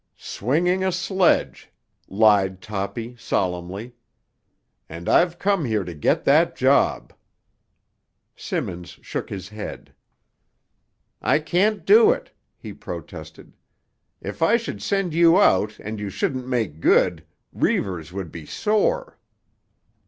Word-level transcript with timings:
"Swinging 0.17 0.83
a 0.83 0.91
sledge," 0.91 1.71
lied 2.07 2.59
Toppy 2.59 3.15
solemnly. 3.17 3.93
"And 4.89 5.07
I've 5.07 5.37
come 5.37 5.63
here 5.63 5.83
to 5.83 5.93
get 5.93 6.23
that 6.25 6.55
job." 6.55 7.13
Simmons 8.35 8.97
shook 9.03 9.29
his 9.29 9.49
head. 9.49 9.93
"I 11.21 11.37
can't 11.37 11.85
do 11.85 12.09
it," 12.11 12.31
he 12.57 12.73
protested. 12.73 13.53
"If 14.19 14.41
I 14.41 14.57
should 14.57 14.81
send 14.81 15.13
you 15.13 15.39
out 15.39 15.77
and 15.77 15.99
you 15.99 16.09
shouldn't 16.09 16.47
make 16.47 16.79
good, 16.79 17.23
Reivers 17.53 18.11
would 18.11 18.31
be 18.31 18.47
sore." 18.47 19.19